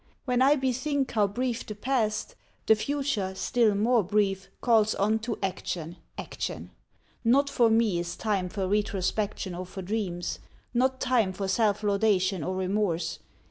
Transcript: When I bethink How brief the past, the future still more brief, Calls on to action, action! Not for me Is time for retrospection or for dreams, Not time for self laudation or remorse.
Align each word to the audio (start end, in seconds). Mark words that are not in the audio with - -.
When 0.25 0.41
I 0.41 0.55
bethink 0.55 1.11
How 1.11 1.27
brief 1.27 1.63
the 1.63 1.75
past, 1.75 2.33
the 2.65 2.73
future 2.73 3.35
still 3.35 3.75
more 3.75 4.01
brief, 4.03 4.49
Calls 4.59 4.95
on 4.95 5.19
to 5.19 5.37
action, 5.43 5.95
action! 6.17 6.71
Not 7.23 7.51
for 7.51 7.69
me 7.69 7.99
Is 7.99 8.15
time 8.15 8.49
for 8.49 8.67
retrospection 8.67 9.53
or 9.53 9.67
for 9.67 9.83
dreams, 9.83 10.39
Not 10.73 10.99
time 10.99 11.33
for 11.33 11.47
self 11.47 11.83
laudation 11.83 12.43
or 12.43 12.55
remorse. 12.55 13.19